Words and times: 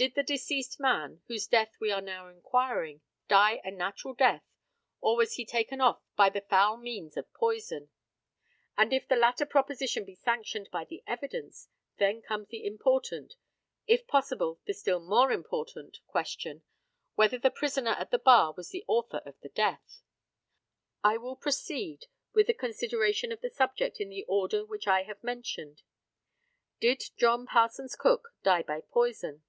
Did 0.00 0.14
the 0.14 0.22
deceased 0.22 0.78
man, 0.78 1.14
into 1.14 1.24
whose 1.26 1.48
death 1.48 1.72
we 1.80 1.90
are 1.90 2.00
now 2.00 2.28
inquiring, 2.28 3.00
die 3.26 3.60
a 3.64 3.72
natural 3.72 4.14
death, 4.14 4.44
or 5.00 5.16
was 5.16 5.32
he 5.32 5.44
taken 5.44 5.80
off 5.80 6.00
by 6.14 6.28
the 6.30 6.40
foul 6.42 6.76
means 6.76 7.16
of 7.16 7.32
poison? 7.32 7.88
And 8.76 8.92
if 8.92 9.08
the 9.08 9.16
latter 9.16 9.44
proposition 9.44 10.04
be 10.04 10.14
sanctioned 10.14 10.68
by 10.70 10.84
the 10.84 11.02
evidence, 11.04 11.66
then 11.96 12.22
comes 12.22 12.46
the 12.46 12.64
important 12.64 13.34
if 13.88 14.06
possible, 14.06 14.60
the 14.66 14.72
still 14.72 15.00
more 15.00 15.32
important 15.32 15.98
question, 16.06 16.62
whether 17.16 17.36
the 17.36 17.50
prisoner 17.50 17.90
at 17.90 18.12
the 18.12 18.20
bar 18.20 18.54
was 18.56 18.68
the 18.68 18.84
author 18.86 19.20
of 19.26 19.40
the 19.40 19.48
death? 19.48 20.04
I 21.02 21.16
will 21.16 21.34
proceed 21.34 22.06
with 22.32 22.46
the 22.46 22.54
consideration 22.54 23.32
of 23.32 23.40
the 23.40 23.50
subject 23.50 23.98
in 24.00 24.10
the 24.10 24.22
order 24.28 24.64
which 24.64 24.86
I 24.86 25.02
have 25.02 25.24
mentioned. 25.24 25.82
Did 26.78 27.02
John 27.16 27.46
Parsons 27.46 27.96
Cook 27.96 28.28
die 28.44 28.62
by 28.62 28.80
poison? 28.82 29.42